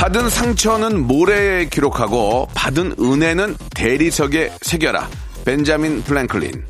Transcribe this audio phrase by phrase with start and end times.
[0.00, 5.06] 받은 상처는 모래에 기록하고 받은 은혜는 대리석에 새겨라
[5.44, 6.64] 벤자민 프랭클린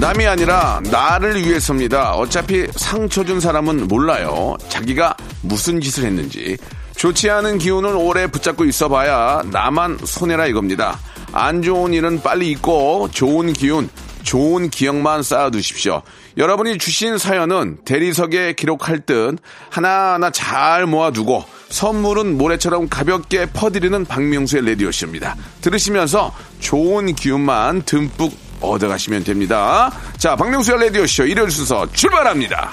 [0.00, 2.14] 남이 아니라 나를 위해서입니다.
[2.14, 4.56] 어차피 상처 준 사람은 몰라요.
[4.68, 6.56] 자기가 무슨 짓을 했는지.
[6.94, 10.96] 좋지 않은 기운을 오래 붙잡고 있어 봐야 나만 손해라 이겁니다.
[11.32, 13.90] 안 좋은 일은 빨리 잊고 좋은 기운,
[14.22, 16.02] 좋은 기억만 쌓아두십시오.
[16.36, 19.38] 여러분이 주신 사연은 대리석에 기록할 듯
[19.70, 25.36] 하나하나 잘 모아두고 선물은 모래처럼 가볍게 퍼드리는 박명수의 레디오쇼입니다.
[25.60, 29.90] 들으시면서 좋은 기운만 듬뿍 얻어가시면 됩니다.
[30.16, 32.72] 자, 박명수의 라디오쇼 일요일 순서 출발합니다.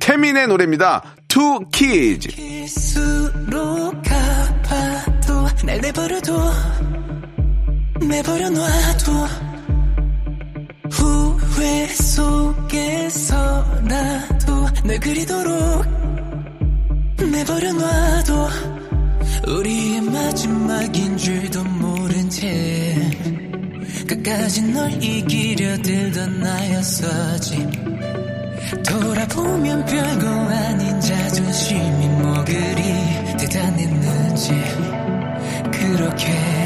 [0.00, 1.02] 태민의 노래입니다.
[1.28, 2.28] Two Kids.
[8.04, 9.28] 스로 갚아도 날 내버려둬 내버려 놔둬.
[10.90, 13.04] 후회 속에서라도
[14.84, 15.84] 널 그리도록
[17.30, 18.48] 내버려 놔둬.
[19.48, 23.10] 우리의 마지막인 줄도 모른 채
[24.06, 27.68] 끝까지 널 이기려 들던 나였었지.
[28.86, 32.82] 돌아보면 별거 아닌 자존심이 뭐 그리
[33.38, 34.52] 대단했는지.
[35.72, 36.63] 그렇게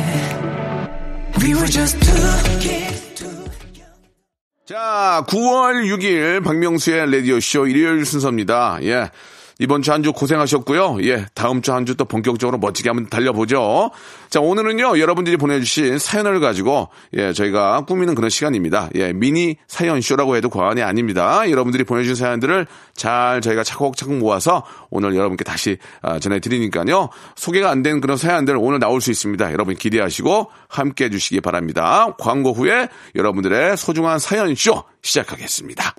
[4.67, 8.79] 자, 9월 6일 박명수의 라디오쇼 일요일 순서입니다.
[8.83, 9.11] 예.
[9.61, 10.99] 이번 주 한 주 고생하셨고요.
[11.03, 11.27] 예.
[11.35, 13.91] 다음 주 한 주 또 본격적으로 멋지게 한번 달려보죠.
[14.31, 18.89] 자, 오늘은요, 여러분들이 보내주신 사연을 가지고, 예, 저희가 꾸미는 그런 시간입니다.
[18.95, 21.51] 예, 미니 사연쇼라고 해도 과언이 아닙니다.
[21.51, 27.09] 여러분들이 보내주신 사연들을 잘 저희가 차곡차곡 모아서 오늘 여러분께 다시 아, 전해드리니까요.
[27.35, 29.53] 소개가 안 된 그런 사연들 오늘 나올 수 있습니다.
[29.53, 32.15] 여러분 기대하시고 함께 해주시기 바랍니다.
[32.19, 35.95] 광고 후에 여러분들의 소중한 사연쇼 시작하겠습니다.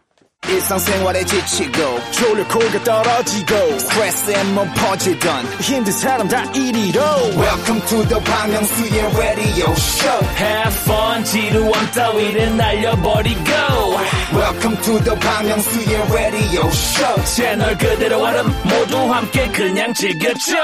[0.63, 7.01] 일상생활에 지치고, 졸려 코가 떨어지고, 스트레스에 몸 퍼지던, 힘든 사람 다 이리로.
[7.37, 13.41] welcome to the Bang Myung-soo's radio show Have fun, 지루함 따위를 날려버리고
[14.33, 20.55] welcome to the Bang Myung-soo's radio show 채널 그대로 얼음 모두 함께 그냥 즐겨줘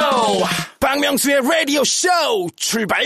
[0.80, 2.08] 박명수의 라디오 쇼
[2.56, 3.04] 출발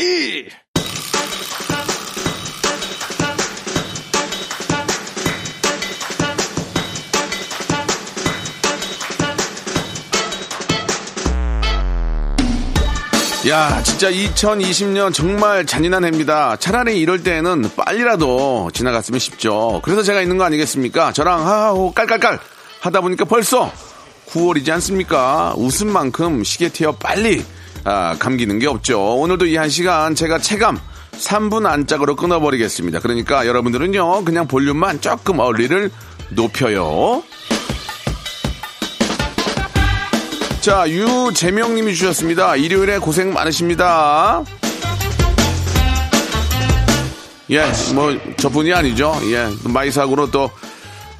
[13.49, 16.55] 야, 진짜 2020년 정말 잔인한 해입니다.
[16.57, 19.81] 차라리 이럴 때는 빨리라도 지나갔으면 싶죠.
[19.83, 21.13] 그래서 제가 있는 거 아니겠습니까?
[21.13, 22.39] 저랑 하하호 깔깔깔
[22.81, 23.71] 하다 보니까 벌써
[24.27, 25.53] 9월이지 않습니까?
[25.57, 27.43] 웃음 만큼 시계 튀어 빨리
[27.85, 29.15] 아, 감기는 게 없죠.
[29.15, 30.77] 오늘도 이 한 시간 제가 체감
[31.13, 32.99] 3분 안짝으로 끊어버리겠습니다.
[32.99, 35.89] 그러니까 여러분들은요, 그냥 볼륨만 조금 얼리를
[36.29, 37.23] 높여요.
[40.61, 42.55] 자, 유재명 님이 주셨습니다.
[42.57, 44.43] 일요일에 고생 많으십니다.
[47.49, 47.63] 예,
[47.95, 49.15] 뭐, 저뿐이 아니죠.
[49.31, 50.51] 예, 마이사고로 또,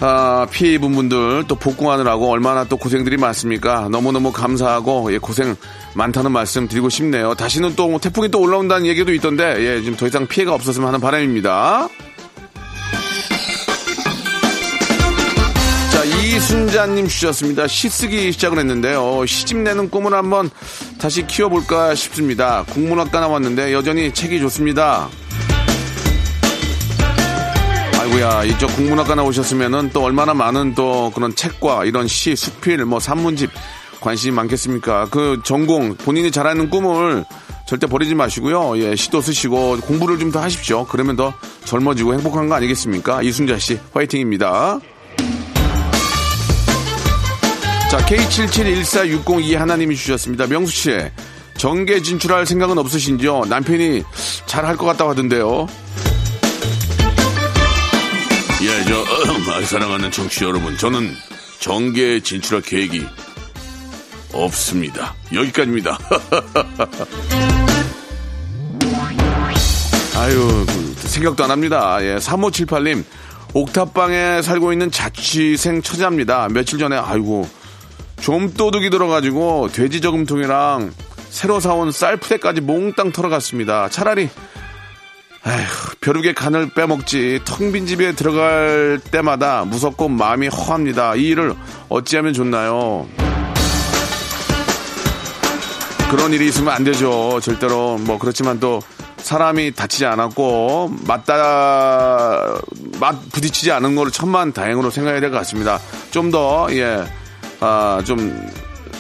[0.02, 3.88] 아, 피해 입은 분들 또 복구하느라고 얼마나 또 고생들이 많습니까?
[3.90, 5.56] 너무너무 감사하고, 예, 고생
[5.96, 7.34] 많다는 말씀 드리고 싶네요.
[7.34, 11.00] 다시는 또 뭐 태풍이 또 올라온다는 얘기도 있던데, 예, 지금 더 이상 피해가 없었으면 하는
[11.00, 11.88] 바람입니다.
[16.40, 17.68] 이순자님 주셨습니다.
[17.68, 19.26] 시 쓰기 시작을 했는데요.
[19.26, 20.50] 시집 내는 꿈을 한번
[20.98, 22.64] 다시 키워볼까 싶습니다.
[22.70, 25.10] 국문학과 나왔는데 여전히 책이 좋습니다.
[28.00, 33.52] 아이고야, 이쪽 국문학과 나오셨으면은 또 얼마나 많은 또 그런 책과 이런 시, 수필, 뭐 산문집
[34.00, 35.10] 관심이 많겠습니까?
[35.12, 37.26] 그 전공, 본인이 잘하는 꿈을
[37.68, 38.78] 절대 버리지 마시고요.
[38.78, 40.86] 예, 시도 쓰시고 공부를 좀 더 하십시오.
[40.86, 41.34] 그러면 더
[41.66, 43.24] 젊어지고 행복한 거 아니겠습니까?
[43.24, 44.80] 이순자 씨, 화이팅입니다.
[47.90, 50.46] 자, K77146022 하나님이 주셨습니다.
[50.48, 50.92] 명수 씨,
[51.58, 53.46] 정계 진출할 생각은 없으신지요?
[53.46, 54.04] 남편이
[54.46, 55.68] 잘 할 것 같다고 하던데요.
[58.62, 61.16] 예, 저, 어, 사랑하는 청취자 여러분, 저는
[61.60, 63.04] 정계 진출할 계획이
[64.34, 65.16] 없습니다.
[65.34, 65.98] 여기까지입니다.
[70.16, 71.98] 아유, 그, 생각도 안 합니다.
[72.02, 73.04] 예, 3578님,
[73.54, 76.50] 옥탑방에 살고 있는 자취생 처자입니다.
[76.50, 77.50] 며칠 전에, 아이고,
[78.30, 80.94] 좀도둑이 들어가지고 돼지 저금통이랑
[81.32, 83.90] 새로 사온 쌀푸대까지 몽땅 털어갔습니다.
[83.90, 84.30] 차라리
[85.48, 91.16] 에휴, 벼룩의 간을 빼먹지 텅 빈 집에 들어갈 때마다 무섭고 마음이 허합니다.
[91.16, 91.56] 이 일을
[91.90, 93.08] 어찌하면 좋나요?
[96.12, 97.40] 그런 일이 있으면 안 되죠.
[97.42, 98.80] 절대로 뭐 그렇지만 또
[99.18, 102.60] 사람이 다치지 않았고 맞다
[103.00, 105.80] 맞 부딪히지 않은 거를 천만 다행으로 생각해야 될 것 같습니다.
[106.12, 107.04] 좀 더 예.
[107.60, 108.18] 아, 좀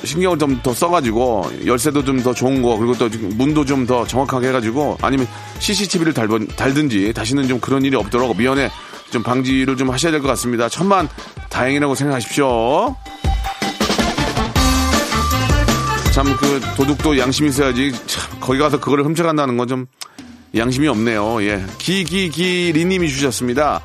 [0.03, 4.49] 신경을 좀 더 써가지고 열쇠도 좀 더 좋은 거 그리고 또 문도 좀 더 정확하게
[4.49, 5.27] 해가지고 아니면
[5.59, 8.69] CCTV를 달든, 달든지 다시는 좀 그런 일이 없도록 미연에
[9.11, 10.69] 좀 방지를 좀 하셔야 될 것 같습니다.
[10.69, 11.07] 천만
[11.49, 12.95] 다행이라고 생각하십시오.
[16.13, 19.85] 참 그 도둑도 양심이 있어야지 참 거기 가서 그거를 훔쳐간다는 건 좀
[20.55, 21.43] 양심이 없네요.
[21.43, 21.63] 예.
[21.77, 23.81] 기기기리님이 주셨습니다.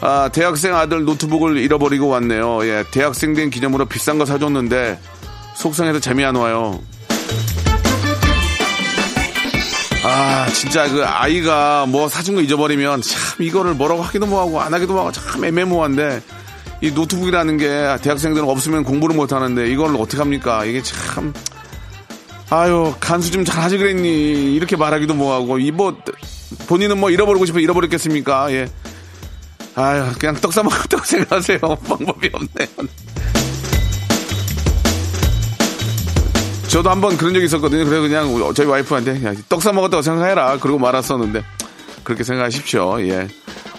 [0.00, 2.66] 아, 대학생 아들 노트북을 잃어버리고 왔네요.
[2.66, 4.98] 예, 대학생 된 기념으로 비싼 거 사줬는데
[5.54, 6.80] 속상해서 잠이 안 와요.
[10.04, 14.92] 아, 진짜 그 아이가 뭐 사준 거 잃어버리면 참 이거를 뭐라고 하기도 뭐하고 안 하기도
[14.92, 16.22] 뭐하고 참 애매모호한데
[16.82, 20.64] 이 노트북이라는 게 대학생들은 없으면 공부를 못 하는데 이걸 어떻게 합니까?
[20.64, 21.32] 이게 참
[22.50, 25.96] 아유 간수 좀 잘하지 그랬니 이렇게 말하기도 뭐하고 이뭐
[26.68, 28.52] 본인은 뭐 잃어버리고 싶어 잃어버렸겠습니까?
[28.52, 28.68] 예.
[29.76, 31.58] 아유 그냥 떡 싸먹었다고 생각하세요.
[31.58, 32.68] 방법이 없네요.
[36.68, 37.84] 저도 한번 그런 적이 있었거든요.
[37.84, 40.58] 그래서 그냥 저희 와이프한테 그냥 떡 싸먹었다고 생각해라.
[40.58, 41.44] 그러고 말았었는데
[42.02, 43.00] 그렇게 생각하십시오.
[43.02, 43.28] 예.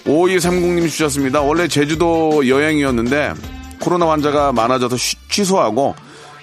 [0.05, 1.41] 5230님 주셨습니다.
[1.41, 3.33] 원래 제주도 여행이었는데
[3.79, 5.95] 코로나 환자가 많아져서 쉬, 취소하고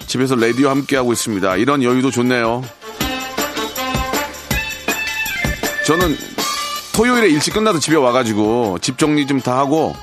[0.06, 1.56] 집에서 라디오 함께 하고 있습니다.
[1.56, 2.62] 이런 여유도 좋네요.
[5.86, 6.16] 저는
[6.94, 9.94] 토요일에 일찍 끝나서 집에 와가지고 집 정리 좀 다 하고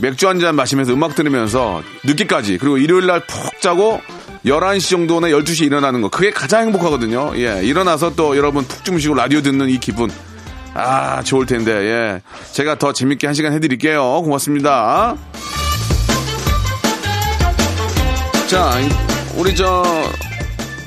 [0.00, 4.00] 맥주 한 잔 마시면서 음악 들으면서 늦게까지 그리고 일요일 날 푹 자고
[4.46, 7.32] 11시 정도나 12시에 일어나는 거 그게 가장 행복하거든요.
[7.36, 7.60] 예.
[7.62, 10.10] 일어나서 또 여러분 푹 주무시고 라디오 듣는 이 기분
[10.72, 11.72] 아, 좋을 텐데.
[11.72, 12.22] 예.
[12.52, 14.22] 제가 더 재밌게 한 시간 해 드릴게요.
[14.22, 15.16] 고맙습니다.
[18.48, 18.72] 자,
[19.36, 19.84] 우리 저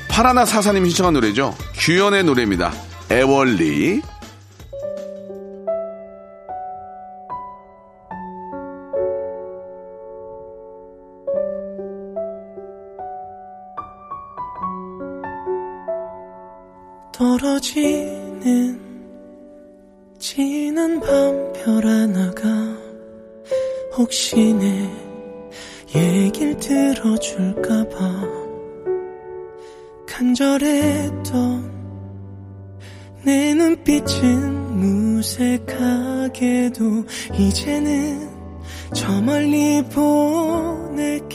[0.10, 1.56] 파라나 사사님이 신청한 노래죠.
[1.76, 2.74] 규현의 노래입니다.
[3.12, 4.02] 애월리.
[17.14, 18.82] 떨어지는
[20.18, 22.50] 지난 밤별 하나가
[23.96, 24.90] 혹시 내
[25.96, 27.98] 얘길 들어줄까봐
[30.08, 31.72] 간절했던
[33.24, 34.76] 내 눈빛은
[35.16, 36.84] 무색하게도
[37.38, 38.28] 이제는
[38.92, 41.34] 저 멀리 보낼게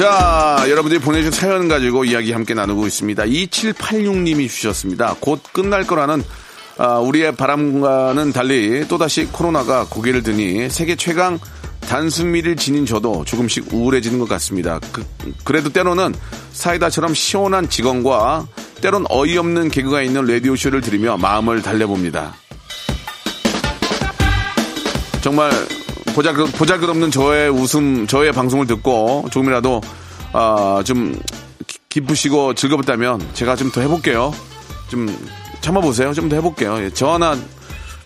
[0.00, 3.22] 자, 여러분들이 보내주신 사연 가지고 이야기 함께 나누고 있습니다.
[3.22, 5.14] 2786님이 주셨습니다.
[5.20, 6.24] 곧 끝날 거라는
[6.78, 11.38] 아, 우리의 바람과는 달리 또다시 코로나가 고개를 드니 세계 최강
[11.82, 14.80] 단순미를 지닌 저도 조금씩 우울해지는 것 같습니다.
[14.90, 15.04] 그,
[15.44, 16.14] 그래도 때로는
[16.52, 18.46] 사이다처럼 시원한 직원과
[18.80, 22.34] 때론 어이없는 개그가 있는 라디오쇼를 들으며 마음을 달래봅니다.
[25.20, 25.50] 정말
[26.14, 29.80] 보잘, 보잘 것 없는 저의 웃음, 저의 방송을 듣고 조금이라도,
[30.32, 31.18] 아, 좀
[31.88, 34.32] 기쁘시고 즐겁다면 제가 좀 더 해볼게요.
[34.88, 35.08] 좀
[35.60, 36.12] 참아보세요.
[36.14, 36.78] 좀 더 해볼게요.
[36.82, 37.36] 예, 저 하나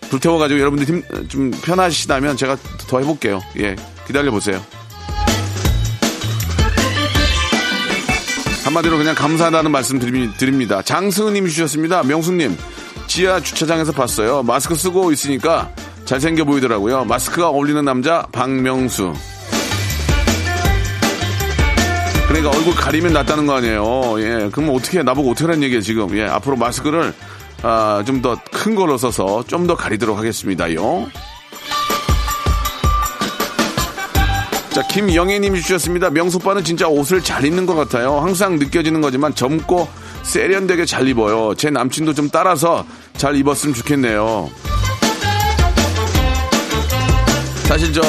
[0.09, 2.57] 불태워가지고 여러분들 힘, 좀 편하시다면 제가
[2.87, 3.41] 더 해볼게요.
[3.59, 3.75] 예,
[4.07, 4.61] 기다려보세요.
[8.63, 10.81] 한마디로 그냥 감사하다는 말씀 드립니다.
[10.81, 12.01] 장승우님이 주셨습니다.
[12.03, 12.57] 명수님,
[13.07, 14.41] 지하 주차장에서 봤어요.
[14.41, 15.71] 마스크 쓰고 있으니까
[16.05, 17.05] 잘생겨 보이더라고요.
[17.05, 19.13] 마스크가 어울리는 남자 박명수.
[22.27, 24.15] 그러니까 얼굴 가리면 낫다는 거 아니에요.
[24.19, 26.15] 예, 그럼 어떻게 나보고 어떻게 하는 얘기예요 지금?
[26.17, 27.13] 예, 앞으로 마스크를
[27.63, 31.07] 아, 좀 더 큰 걸로 써서 좀 더 가리도록 하겠습니다요.
[34.71, 36.09] 자, 김영애님이 주셨습니다.
[36.09, 38.19] 명수빠는 진짜 옷을 잘 입는 것 같아요.
[38.19, 39.87] 항상 느껴지는 거지만 젊고
[40.23, 41.53] 세련되게 잘 입어요.
[41.55, 42.85] 제 남친도 좀 따라서
[43.15, 44.49] 잘 입었으면 좋겠네요.
[47.67, 48.01] 사실 저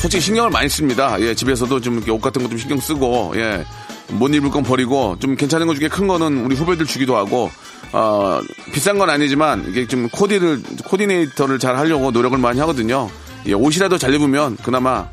[0.00, 1.20] 솔직히 신경을 많이 씁니다.
[1.20, 3.64] 예, 집에서도 좀 옷 같은 거 좀 신경 쓰고 예.
[4.10, 7.50] 못 입을 건 버리고 좀 괜찮은 거 중에 큰 거는 우리 후배들 주기도 하고
[7.92, 8.40] 어,
[8.72, 13.08] 비싼 건 아니지만 이게 좀 코디를 코디네이터를 잘 하려고 노력을 많이 하거든요.
[13.46, 15.08] 예, 옷이라도 잘 입으면 그나마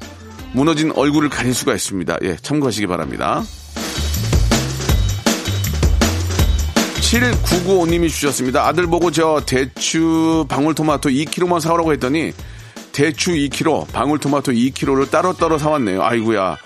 [0.53, 2.17] 무너진 얼굴을 가릴 수가 있습니다.
[2.23, 3.43] 예, 참고하시기 바랍니다.
[7.01, 8.67] 7995님이 주셨습니다.
[8.67, 12.33] 아들 보고 저 대추 방울토마토 2kg만 사오라고 했더니
[12.99, 16.03] 대추 2kg, 방울토마토 2kg를 따로따로 사왔네요.
[16.03, 16.57] 아이구야.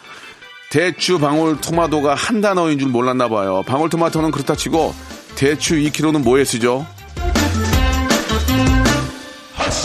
[0.71, 3.61] 대추 방울토마토가 한 단어인 줄 몰랐나 봐요.
[3.67, 4.95] 방울토마토는 그렇다 치고
[5.35, 6.87] 대추 2kg는 뭐에 쓰죠?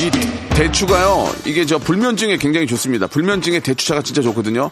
[0.01, 0.11] 이
[0.55, 1.31] 대추가요.
[1.45, 3.09] 이게 저 불면증에 굉장히 좋습니다.
[3.09, 4.71] 불면증에 대추차가 진짜 좋거든요.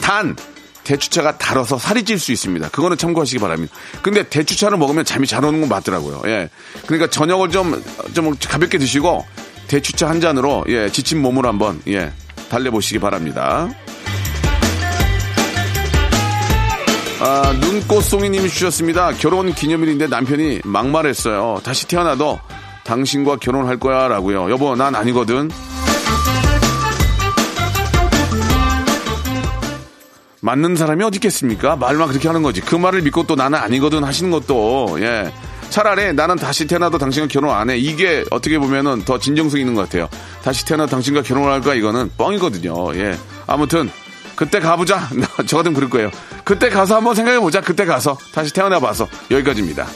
[0.00, 0.36] 단
[0.84, 2.68] 대추차가 달아서 살이 찔 수 있습니다.
[2.68, 3.74] 그거는 참고하시기 바랍니다.
[4.02, 6.22] 근데 대추차를 먹으면 잠이 잘 오는 건 맞더라고요.
[6.26, 6.50] 예.
[6.86, 7.82] 그러니까 저녁을 좀,
[8.14, 9.26] 좀 가볍게 드시고
[9.70, 12.12] 대추차 한 잔으로, 예, 지친 몸을 한번, 예,
[12.50, 13.68] 달래보시기 바랍니다.
[17.20, 19.12] 아, 눈꽃송이님이 주셨습니다.
[19.12, 21.60] 결혼 기념일인데 남편이 막말했어요.
[21.62, 22.40] 다시 태어나도
[22.82, 24.50] 당신과 결혼할 거야 라고요.
[24.50, 25.52] 여보, 난 아니거든.
[30.40, 31.76] 맞는 사람이 어디 있겠습니까?
[31.76, 32.60] 말만 그렇게 하는 거지.
[32.60, 35.32] 그 말을 믿고 또 나는 아니거든 하시는 것도, 예.
[35.70, 37.78] 차라리 나는 다시 태어나도 당신과 결혼 안 해.
[37.78, 40.08] 이게 어떻게 보면은 더 진정성 있는 것 같아요.
[40.42, 41.74] 다시 태어나도 당신과 결혼을 할까?
[41.74, 42.94] 이거는 뻥이거든요.
[42.96, 43.16] 예.
[43.46, 43.90] 아무튼,
[44.34, 45.08] 그때 가보자.
[45.46, 46.10] 저 같으면 그럴 거예요.
[46.44, 47.60] 그때 가서 한번 생각해보자.
[47.60, 48.18] 그때 가서.
[48.34, 49.06] 다시 태어나봐서.
[49.30, 49.86] 여기까지입니다.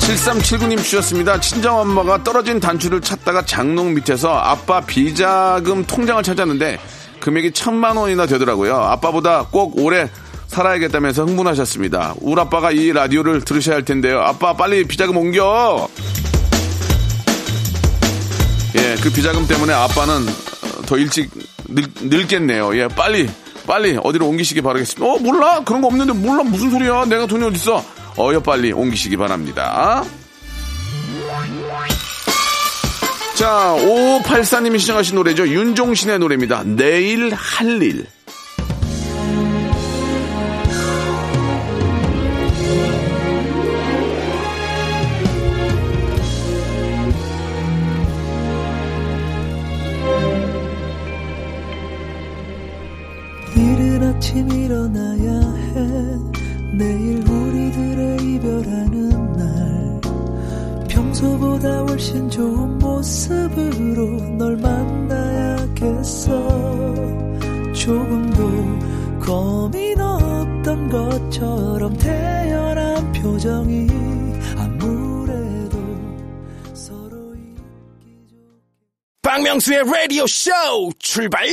[0.00, 1.38] 7379님 주셨습니다.
[1.38, 6.80] 친정엄마가 떨어진 단추를 찾다가 장롱 밑에서 아빠 비자금 통장을 찾았는데
[7.20, 8.74] 금액이 천만 원이나 되더라고요.
[8.76, 10.10] 아빠보다 꼭 오래
[10.50, 12.14] 살아야겠다면서 흥분하셨습니다.
[12.20, 14.20] 우리 아빠가 이 라디오를 들으셔야 할 텐데요.
[14.20, 15.88] 아빠 빨리 비자금 옮겨!
[18.76, 20.26] 예, 그 비자금 때문에 아빠는
[20.86, 21.30] 더 일찍
[21.68, 22.76] 늙, 늙겠네요.
[22.76, 23.28] 예, 빨리,
[23.66, 25.06] 빨리 어디로 옮기시기 바라겠습니다.
[25.06, 25.62] 어, 몰라?
[25.64, 26.42] 그런 거 없는데 몰라?
[26.42, 27.04] 무슨 소리야?
[27.04, 27.84] 내가 돈이 어딨어?
[28.18, 30.04] 어여 빨리 옮기시기 바랍니다.
[33.36, 35.46] 자, 5584님이 시청하신 노래죠.
[35.46, 36.64] 윤종신의 노래입니다.
[36.64, 38.06] 내일 할 일.
[62.00, 66.30] 훨씬 좋은 모습으로 널 만나야겠어
[67.74, 73.86] 조금 더 고민 없던 것처럼 태연한 표정이
[74.56, 75.78] 아무래도
[76.72, 77.60] 서로 있기
[78.30, 78.48] 좋게
[79.20, 80.50] 박명수의 라디오 쇼
[80.98, 81.46] 출발!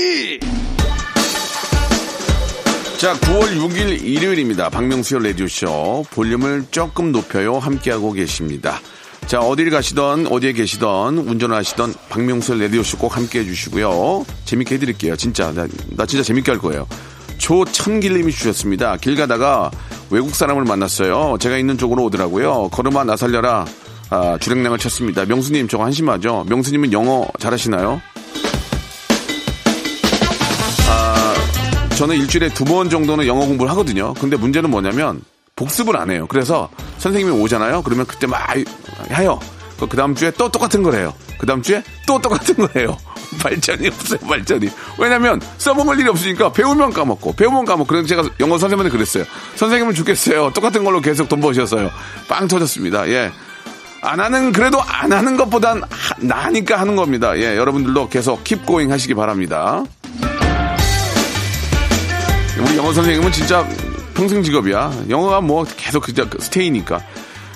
[2.98, 4.70] 자, 9월 6일 일요일입니다.
[4.70, 6.06] 박명수의 라디오쇼.
[6.10, 7.60] 볼륨을 조금 높여요.
[7.60, 8.80] 함께하고 계십니다.
[9.28, 14.26] 자, 어딜 가시던, 어디에 계시던, 운전하시던 박명수의 라디오쇼 꼭 함께 해주시고요.
[14.46, 15.18] 재밌게 해드릴게요.
[15.18, 15.52] 진짜.
[15.52, 15.68] 나,
[15.98, 16.88] 나 진짜 재밌게 할 거예요.
[17.38, 18.96] 조천길님이 주셨습니다.
[18.98, 19.70] 길 가다가
[20.10, 21.38] 외국 사람을 만났어요.
[21.42, 22.70] 제가 있는 쪽으로 오더라고요.
[22.70, 23.66] 걸음아 나 살려라.
[24.10, 25.26] 아, 주랭랑을 쳤습니다.
[25.26, 26.46] 명수님, 저거 한심하죠?
[26.48, 28.02] 명수님은 영어 잘하시나요?
[31.98, 34.14] 저는 일주일에 두 번 정도는 영어 공부를 하거든요.
[34.14, 35.20] 근데 문제는 뭐냐면
[35.58, 36.26] 복습을 안 해요.
[36.30, 37.82] 그래서 선생님이 오잖아요.
[37.82, 38.56] 그러면 그때 막
[39.12, 39.40] 해요.
[39.78, 41.14] 그 다음 주에 또 똑같은 걸 해요.
[41.38, 42.98] 그 다음 주에 또 똑같은 걸 해요.
[43.42, 44.70] 발전이 없어요, 발전이.
[44.98, 47.86] 왜냐면 써먹을 일이 없으니까 배우면 까먹고, 배우면 까먹고.
[47.88, 49.26] 그래서 제가 영어 선생님한테 그랬어요.
[49.56, 50.52] 선생님은 죽겠어요.
[50.54, 51.92] 똑같은 걸로 계속 돈 버셨어요.
[52.28, 53.08] 빵 터졌습니다.
[53.10, 53.32] 예.
[54.02, 57.38] 안 하는, 그래도 안 하는 것보단 하- 나으니까 하는 겁니다.
[57.38, 57.58] 예.
[57.58, 59.84] 여러분들도 계속 킵 고잉 하시기 바랍니다.
[62.60, 63.68] 우리 영어 선생님은 진짜
[64.18, 65.04] 평생 직업이야.
[65.10, 67.00] 영어가 뭐 계속 그냥 스테이니까.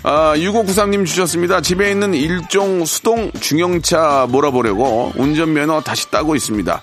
[0.04, 1.60] 아, 6593님 주셨습니다.
[1.60, 6.82] 집에 있는 일종 수동 중형차 몰아보려고 운전면허 다시 따고 있습니다.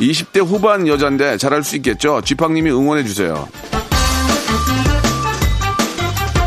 [0.00, 2.20] 20대 후반 여잔데 잘할 수 있겠죠?
[2.24, 3.48] 쥐팡님이 응원해주세요.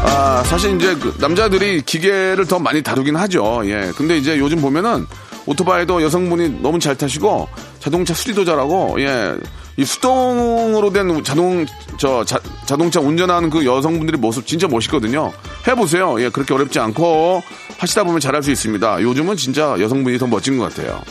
[0.04, 3.62] 아, 사실 이제 그 남자들이 기계를 더 많이 다루긴 하죠.
[3.63, 3.92] 예.
[3.96, 5.08] 근데 이제 요즘 보면은
[5.46, 7.48] 오토바이도 여성분이 너무 잘 타시고
[7.80, 9.36] 자동차 수리도 잘하고 예.
[9.77, 11.65] 이 수동으로 된 자동
[11.98, 15.32] 저 자, 자동차 운전하는 그 여성분들의 모습 진짜 멋있거든요.
[15.68, 16.22] 해보세요.
[16.22, 17.42] 예, 그렇게 어렵지 않고
[17.77, 19.01] 하시다 보면 잘할 수 있습니다.
[19.01, 21.01] 요즘은 진짜 여성분이 더 멋진 것 같아요.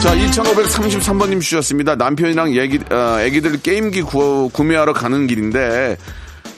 [0.00, 1.96] 자, 2533번님 주셨습니다.
[1.96, 5.96] 남편이랑 애기, 어, 애기들 게임기 구, 구매하러 가는 길인데,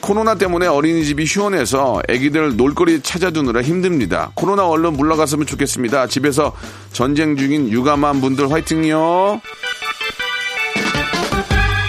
[0.01, 4.31] 코로나 때문에 어린이집이 휴원해서 애기들 놀거리 찾아두느라 힘듭니다.
[4.33, 6.07] 코로나 얼른 물러갔으면 좋겠습니다.
[6.07, 6.53] 집에서
[6.91, 9.41] 전쟁 중인 유감한 분들 화이팅요.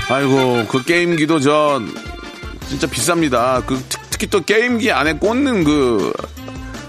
[0.09, 1.81] 아이고, 그 게임기도 저,
[2.69, 3.65] 진짜 비쌉니다.
[3.65, 6.13] 그, 특, 특히 또 게임기 안에 꽂는 그,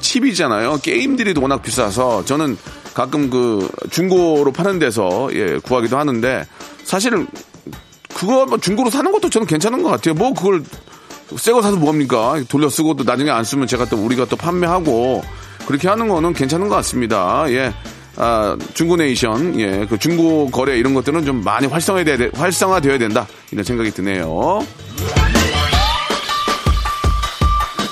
[0.01, 0.79] 칩이잖아요.
[0.81, 2.57] 게임들이 워낙 비싸서 저는
[2.93, 6.45] 가끔 그 중고로 파는 데서 예, 구하기도 하는데
[6.83, 7.27] 사실은
[8.13, 10.13] 그거 뭐 중고로 사는 것도 저는 괜찮은 것 같아요.
[10.13, 10.63] 뭐 그걸
[11.37, 12.41] 새 거 사서 뭐합니까?
[12.49, 15.23] 돌려 쓰고 또 나중에 안 쓰면 제가 또 우리가 또 판매하고
[15.65, 17.45] 그렇게 하는 거는 괜찮은 것 같습니다.
[17.49, 17.73] 예.
[18.17, 23.25] 아, 중고네이션, 예, 그 중고 거래 이런 것들은 좀 많이 활성화돼야, 활성화되어야 된다.
[23.51, 24.59] 이런 생각이 드네요.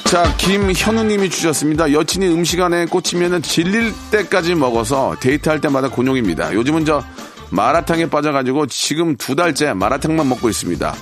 [0.06, 1.92] 자, 김현우님이 주셨습니다.
[1.94, 6.54] 여친이 음식 안에 꽂히면 질릴 때까지 먹어서 데이트할 때마다 곤욕입니다.
[6.54, 7.04] 요즘은 저
[7.52, 10.96] 마라탕에 빠져가지고 지금 두 달째 마라탕만 먹고 있습니다.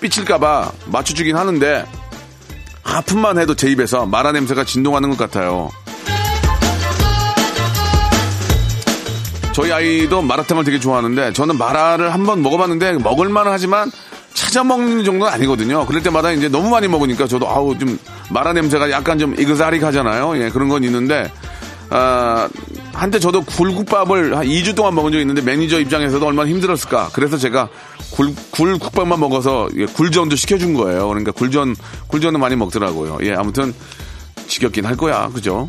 [0.00, 1.84] 삐칠까봐 맞춰주긴 하는데
[2.82, 5.70] 하품만 해도 제 입에서 마라 냄새가 진동하는 것 같아요.
[9.52, 13.90] 저희 아이도 마라탕을 되게 좋아하는데 저는 마라를 한번 먹어봤는데 먹을만은 하지만
[14.32, 15.84] 찾아 먹는 정도는 아니거든요.
[15.84, 17.98] 그럴 때마다 이제 너무 많이 먹으니까 저도 아우 좀
[18.30, 20.40] 마라 냄새가 약간 좀 이그사릭하잖아요.
[20.40, 21.30] 예, 그런 건 있는데
[21.90, 22.48] 아,
[22.92, 27.10] 한때 저도 굴국밥을 한 2주 동안 먹은 적이 있는데 매니저 입장에서도 얼마나 힘들었을까.
[27.12, 27.68] 그래서 제가
[28.10, 31.06] 굴, 굴국밥만 먹어서 예, 굴전도 시켜준 거예요.
[31.08, 31.76] 그러니까 굴전,
[32.08, 33.18] 굴전은 많이 먹더라고요.
[33.22, 33.72] 예, 아무튼
[34.48, 35.28] 지겹긴 할 거야.
[35.32, 35.68] 그죠?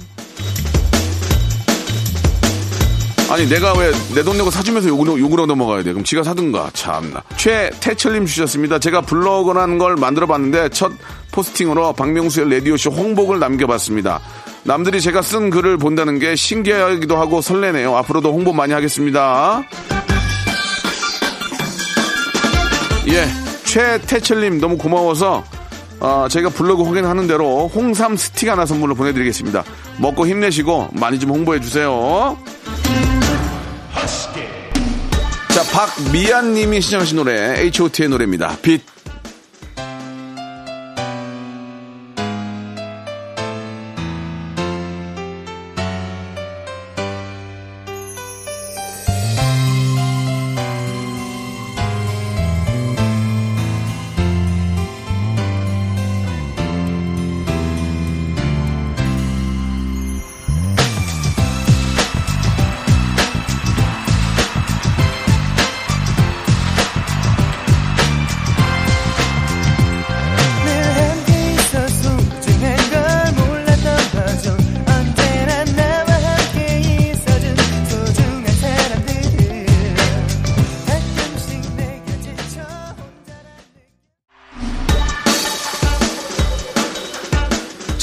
[3.30, 7.22] 아니 내가 왜 내 돈 내고 사주면서 욕을, 욕을 얻어먹어야 돼 그럼 지가 사든가 참나
[7.38, 10.92] 최태철님 주셨습니다 제가 블로그라는 걸 만들어 봤는데 첫
[11.32, 14.20] 포스팅으로 박명수의 레디오쇼 홍보를 남겨봤습니다
[14.64, 19.64] 남들이 제가 쓴 글을 본다는 게 신기하기도 하고 설레네요 앞으로도 홍보 많이 하겠습니다
[23.08, 23.28] 예
[23.66, 25.44] 최태철님 너무 고마워서
[26.00, 29.64] 어, 저희가 블로그 확인하는 대로 홍삼 스틱 하나 선물로 보내드리겠습니다
[29.98, 32.38] 먹고 힘내시고 많이 좀 홍보해 주세요
[35.60, 38.56] 자, 박미안 님이 시청하신 노래, H.O.T의 노래입니다.
[38.62, 38.82] 빛.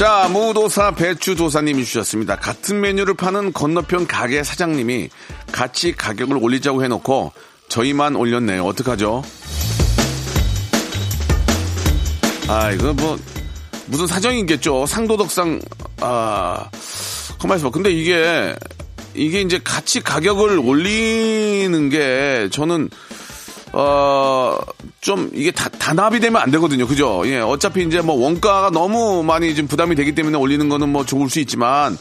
[0.06, 2.36] 자, 무도사 배추도사님이 주셨습니다.
[2.36, 5.08] 같은 메뉴를 파는 건너편 가게 사장님이
[5.50, 7.32] 같이 가격을 올리자고 해놓고
[7.68, 8.64] 저희만 올렸네요.
[8.64, 9.24] 어떡하죠?
[12.46, 13.18] 아, 이거 뭐,
[13.86, 14.86] 무슨 사정이 있겠죠.
[14.86, 15.60] 상도덕상,
[16.02, 16.70] 아,
[17.40, 17.74] 가만히 있어 봐.
[17.74, 18.54] 근데 이게,
[19.12, 22.90] 이게 이제 같이 가격을 올리는 게 저는,
[23.78, 24.56] 어,
[25.02, 26.86] 좀 이게 다, 단합이 되면 안 되거든요.
[26.86, 27.22] 그죠?
[27.26, 31.28] 예, 어차피 이제 뭐 원가가 너무 많이 지금 부담이 되기 때문에 올리는 거는 뭐 좋을
[31.28, 31.98] 수 있지만,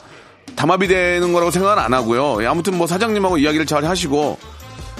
[0.55, 2.41] 담합이 되는 거라고 생각은 안 하고요.
[2.43, 4.37] 예, 아무튼 뭐 사장님하고 이야기를 잘 하시고,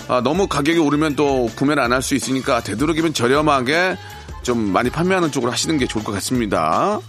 [0.10, 3.96] 아, 너무 가격이 오르면 또 구매를 안 할 수 있으니까 되도록이면 저렴하게
[4.44, 7.00] 좀 많이 판매하는 쪽으로 하시는 게 좋을 것 같습니다.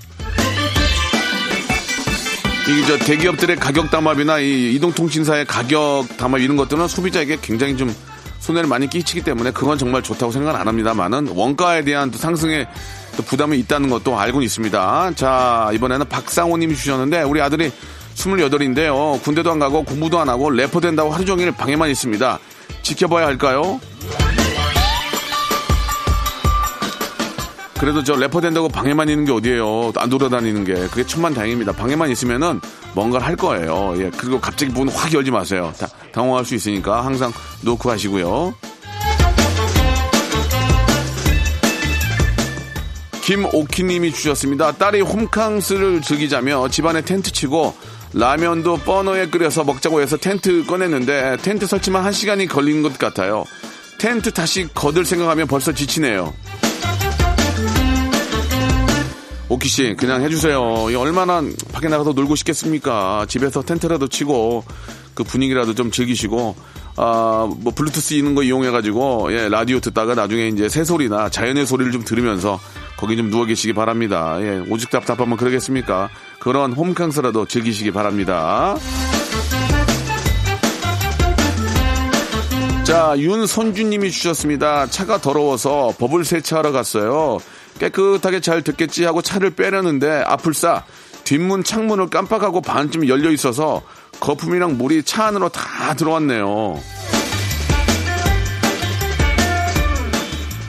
[2.68, 7.92] 이저 대기업들의 가격 담합이나 이 이동통신사의 가격 담합 이런 것들은 소비자에게 굉장히 좀
[8.46, 12.68] 손해를 많이 끼치기 때문에 그건 정말 좋다고 생각 안 합니다만은 원가에 대한 또 상승의
[13.16, 15.12] 또 부담이 있다는 것도 알고는 있습니다.
[15.16, 17.72] 자 이번에는 박상호님이 주셨는데 우리 아들이
[18.14, 19.20] 28인데요.
[19.22, 22.38] 군대도 안 가고 공부도 안 하고 래퍼 된다고 하루 종일 방에만 있습니다.
[22.82, 23.80] 지켜봐야 할까요?
[27.78, 29.92] 그래도 저 래퍼 된다고 방에만 있는 게 어디예요?
[29.96, 31.72] 안 돌아다니는 게 그게 천만 다행입니다.
[31.72, 32.60] 방에만 있으면은
[32.94, 33.94] 뭔가를 할 거예요.
[33.98, 35.72] 예 그리고 갑자기 문 확 열지 마세요.
[35.78, 38.54] 다, 당황할 수 있으니까 항상 노크 하시고요.
[43.22, 44.72] 김오키님이 주셨습니다.
[44.72, 47.74] 딸이 홈캉스를 즐기자며 집안에 텐트 치고
[48.14, 53.44] 라면도 버너에 끓여서 먹자고 해서 텐트 꺼냈는데 텐트 설치만 한 시간이 걸린 것 같아요.
[53.98, 56.32] 텐트 다시 거들 생각하면 벌써 지치네요.
[59.56, 60.90] 오키 씨, 그냥 해주세요.
[60.90, 61.42] 이 얼마나
[61.72, 63.24] 밖에 나가서 놀고 싶겠습니까?
[63.26, 64.64] 집에서 텐트라도 치고
[65.14, 66.54] 그 분위기라도 좀 즐기시고
[66.96, 71.90] 아, 뭐 블루투스 있는 거 이용해가지고 예 라디오 듣다가 나중에 이제 새 소리나 자연의 소리를
[71.90, 72.60] 좀 들으면서
[72.98, 74.36] 거기 좀 누워 계시기 바랍니다.
[74.40, 76.10] 예, 오직 답답하면 그러겠습니까?
[76.38, 78.76] 그런 홈캉스라도 즐기시기 바랍니다.
[82.84, 84.86] 자, 윤선주님이 주셨습니다.
[84.86, 87.38] 차가 더러워서 버블 세차하러 갔어요.
[87.78, 90.84] 깨끗하게 잘 됐겠지 하고 차를 빼려는데 아플싸
[91.24, 93.82] 뒷문 창문을 깜빡하고 반쯤 열려 있어서
[94.20, 96.80] 거품이랑 물이 차 안으로 다 들어왔네요.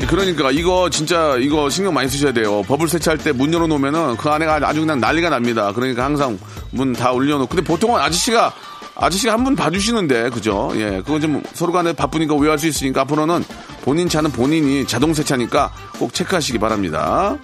[0.08, 2.62] 그러니까 이거 진짜 이거 신경 많이 쓰셔야 돼요.
[2.64, 5.74] 버블 세차할 때 문 열어놓으면은 그 안에가 아주 그냥 난리가 납니다.
[5.74, 6.40] 그러니까 항상
[6.72, 7.48] 문 다 올려놓고.
[7.48, 8.54] 근데 보통은 아저씨가
[9.00, 10.72] 아저씨가 한 분 봐주시는데 그죠?
[10.76, 13.44] 예, 그건 좀 서로 간에 바쁘니까 오해할 수 있으니까 앞으로는
[13.84, 17.38] 본인 차는 본인이 자동 세차니까 꼭 체크하시기 바랍니다.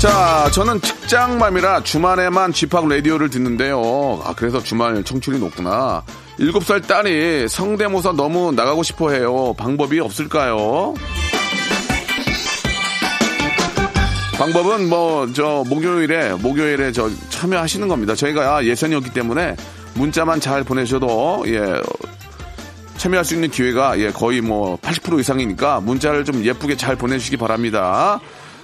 [0.00, 4.20] 자, 저는 직장맘이라 주말에만 집합 라디오를 듣는데요.
[4.24, 6.02] 아, 그래서 주말 청출이 높구나.
[6.38, 9.54] 7살 딸이 성대모사 너무 나가고 싶어 해요.
[9.56, 10.92] 방법이 없을까요?
[14.38, 18.14] 방법은 뭐, 저, 목요일에, 목요일에 저 참여하시는 겁니다.
[18.14, 19.56] 저희가 예선이었기 때문에
[19.94, 21.80] 문자만 잘 보내셔도, 예,
[22.98, 28.20] 참여할 수 있는 기회가 예, 거의 뭐 80% 이상이니까 문자를 좀 예쁘게 잘 보내주시기 바랍니다.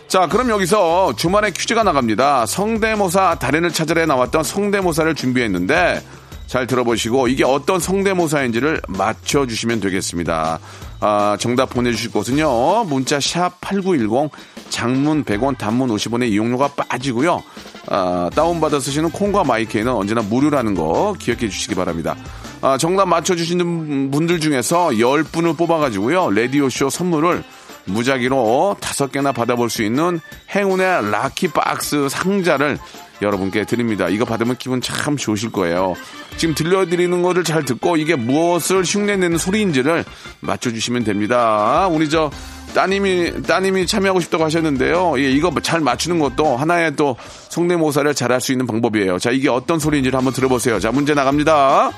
[0.08, 2.44] 자, 그럼 여기서 주말에 퀴즈가 나갑니다.
[2.46, 6.02] 성대모사 달인을 찾으러 나왔던 성대모사를 준비했는데
[6.46, 10.58] 잘 들어보시고 이게 어떤 성대모사인지를 맞춰주시면 되겠습니다.
[11.04, 12.84] 아, 정답 보내주실 곳은요.
[12.84, 14.30] 문자 샵 8910
[14.70, 17.42] 장문 100원 단문 50원의 이용료가 빠지고요.
[17.88, 22.14] 아, 다운받아 쓰시는 콩과 마이크에는 언제나 무료라는 거 기억해 주시기 바랍니다.
[22.60, 26.30] 아, 정답 맞춰주시는 분들 중에서 10분을 뽑아가지고요.
[26.30, 27.42] 라디오쇼 선물을
[27.86, 30.20] 무작위로 다섯 개나 받아볼 수 있는
[30.54, 32.78] 행운의 라키 박스 상자를
[33.22, 34.08] 여러분께 드립니다.
[34.08, 35.94] 이거 받으면 기분 참 좋으실 거예요.
[36.36, 40.04] 지금 들려드리는 거를 잘 듣고 이게 무엇을 흉내내는 소리인지를
[40.40, 41.86] 맞춰주시면 됩니다.
[41.90, 42.30] 우리 저
[42.74, 45.14] 따님이 따님이 참여하고 싶다고 하셨는데요.
[45.18, 47.16] 예, 이거 잘 맞추는 것도 하나의 또
[47.50, 49.18] 성대모사를 잘할 수 있는 방법이에요.
[49.18, 50.80] 자, 이게 어떤 소리인지를 한번 들어보세요.
[50.80, 51.90] 자, 문제 나갑니다.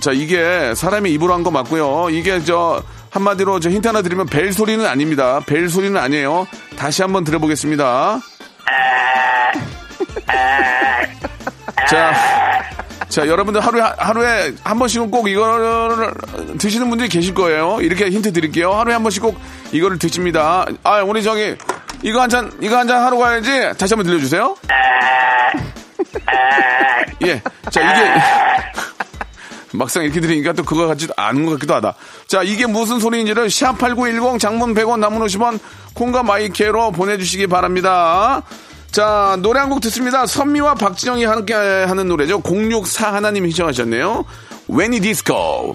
[0.00, 2.08] 자, 이게 사람이 입으로 한 거 맞고요.
[2.10, 5.40] 이게 저 한마디로 저 힌트 하나 드리면 벨 소리는 아닙니다.
[5.46, 6.46] 벨 소리는 아니에요.
[6.76, 8.20] 다시 한번 들어보겠습니다.
[11.88, 12.12] 자,
[13.08, 16.12] 자, 여러분들 하루에, 하루에 한 번씩은 꼭 이거를
[16.58, 17.78] 드시는 분들이 계실 거예요.
[17.80, 18.72] 이렇게 힌트 드릴게요.
[18.72, 19.38] 하루에 한 번씩 꼭
[19.72, 20.66] 이거를 드십니다.
[20.82, 21.56] 아, 우리 저기,
[22.02, 23.50] 이거 한 잔, 이거 한 잔 하러 가야지.
[23.78, 24.54] 다시 한번 들려주세요.
[27.26, 27.42] 예.
[27.70, 28.10] 자, 이게.
[29.72, 31.94] 막상 이렇게 들으니까 또 그거 같지도 않은 것 같기도 하다.
[32.26, 35.58] 자, 이게 무슨 소리인지를 샵8910 장문 100원 남문 50원
[35.94, 38.42] 콩과 마이케로 보내주시기 바랍니다.
[38.90, 40.24] 자, 노래 한 곡 듣습니다.
[40.26, 42.40] 선미와 박진영이 함께 하는 노래죠.
[42.42, 44.24] 064 하나님이 신청하셨네요.
[44.70, 45.74] When it disco.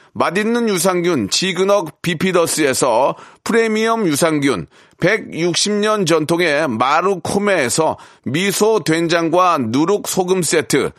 [0.13, 4.67] 맛있는 유산균 지그넉 비피더스에서 프리미엄 유산균,
[4.99, 10.91] 160년 전통의 마루코메에서 미소 된장과 누룩 소금 세트,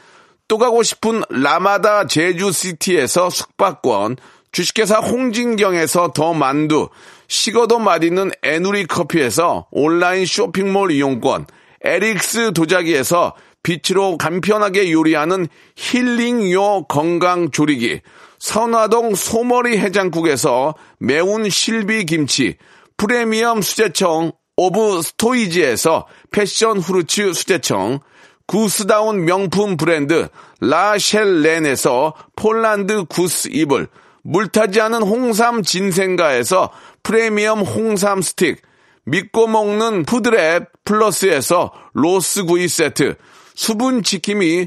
[0.48, 4.16] 또 가고 싶은 라마다 제주시티에서 숙박권,
[4.50, 6.88] 주식회사 홍진경에서 더 만두,
[7.28, 11.46] 식어도 맛있는 에누리 커피에서 온라인 쇼핑몰 이용권,
[11.82, 18.00] 에릭스 도자기에서 빛으로 간편하게 요리하는 힐링요 건강조리기,
[18.42, 22.56] 선화동 소머리 해장국에서 매운 실비 김치,
[22.96, 28.00] 프리미엄 수제청 오브 스토이지에서 passion fruits 수제청,
[28.48, 30.26] 구스다운 명품 브랜드
[30.60, 33.86] 라셸렌에서 폴란드 구스 이불,
[34.24, 36.72] 물타지 않은 홍삼 진생가에서
[37.04, 38.60] 프리미엄 홍삼 스틱,
[39.04, 43.14] 믿고 먹는 푸드랩 플러스에서 로스구이 세트,
[43.54, 44.66] 수분 지킴이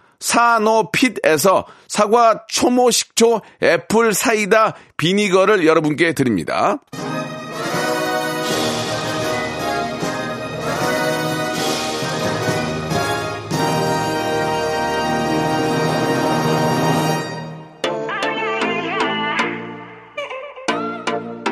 [0.21, 6.77] 사노핏에서 사과 초모 식초 애플 사이다 비니거를 여러분께 드립니다.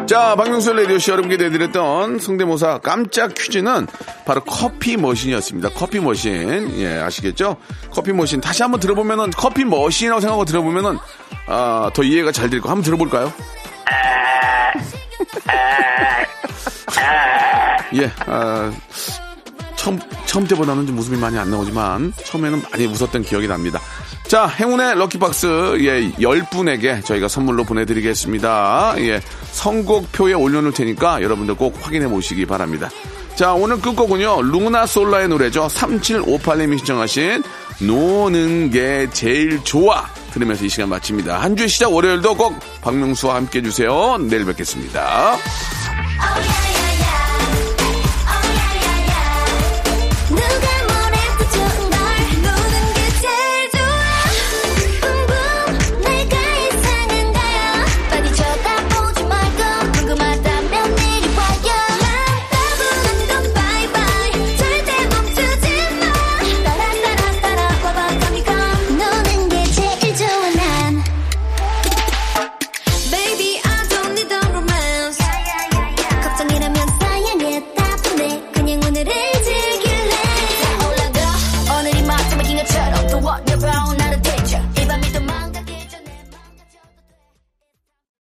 [0.09, 3.85] 자, 박명수 라디오쇼 여러분께 내드렸던 성대모사 깜짝 퀴즈는
[4.25, 5.69] 바로 커피 머신이었습니다.
[5.75, 6.79] 커피 머신.
[6.79, 7.57] 예, 아시겠죠?
[7.91, 8.41] 커피 머신.
[8.41, 10.97] 다시 한번 들어보면은 커피 머신이라고 생각하고 들어보면은
[11.45, 12.69] 아, 더 이해가 잘 될 거.
[12.69, 13.31] 한번 들어볼까요?
[17.93, 18.71] 예, 아,
[19.79, 23.79] 처음, 처음 때보다는 좀 웃음이 많이 안 나오지만, 처음에는 많이 웃었던 기억이 납니다.
[24.27, 28.95] 자, 행운의 lucky box, 예, 10분에게 저희가 선물로 보내드리겠습니다.
[28.97, 29.21] 예,
[29.53, 32.89] 선곡표에 올려놓을 테니까 여러분들 꼭 확인해 보시기 바랍니다.
[33.35, 35.67] 자, 오늘 끝곡은요, 루나 솔라의 노래죠.
[35.67, 37.43] 3758님이 신청하신
[37.79, 40.05] 노는 게 제일 좋아.
[40.33, 41.41] 들으면서 이 시간 마칩니다.
[41.41, 44.17] 한 주의 시작 월요일도 꼭 박명수와 함께 해주세요.
[44.29, 45.37] 내일 뵙겠습니다.
[46.19, 46.58] Oh.